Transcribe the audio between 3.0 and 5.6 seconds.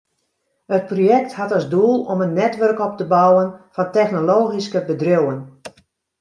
bouwen fan technologyske bedriuwen.